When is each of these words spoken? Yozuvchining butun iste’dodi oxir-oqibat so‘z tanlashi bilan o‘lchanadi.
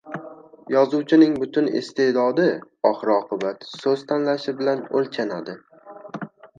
Yozuvchining 0.75 1.35
butun 1.41 1.69
iste’dodi 1.81 2.49
oxir-oqibat 2.93 3.71
so‘z 3.77 4.09
tanlashi 4.15 4.59
bilan 4.65 4.85
o‘lchanadi. 5.01 5.61